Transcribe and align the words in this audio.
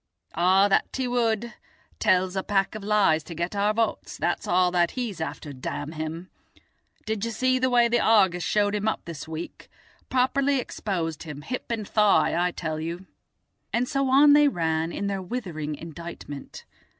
"Ah, 0.33 0.67
that 0.67 0.87
he 0.97 1.07
would. 1.07 1.53
Tells 1.99 2.35
a 2.35 2.41
pack 2.41 2.73
of 2.73 2.83
lies 2.83 3.23
to 3.25 3.35
get 3.35 3.55
our 3.55 3.71
votes, 3.71 4.17
that's 4.17 4.47
all 4.47 4.71
that 4.71 4.91
he's 4.97 5.21
after, 5.21 5.53
damn 5.53 5.91
him. 5.91 6.31
Did 7.05 7.23
you 7.23 7.29
see 7.29 7.59
the 7.59 7.69
way 7.69 7.87
the 7.87 7.99
Argus 7.99 8.43
showed 8.43 8.73
him 8.73 8.87
up 8.87 9.05
this 9.05 9.27
week? 9.27 9.69
Properly 10.09 10.57
exposed 10.59 11.21
him, 11.21 11.43
hip 11.43 11.69
and 11.69 11.87
thigh, 11.87 12.33
I 12.35 12.49
tell 12.49 12.79
you." 12.79 13.05
And 13.71 13.87
so 13.87 14.09
on 14.09 14.33
they 14.33 14.47
ran, 14.47 14.91
in 14.91 15.05
their 15.05 15.21
withering 15.21 15.75
indictment. 15.75 16.65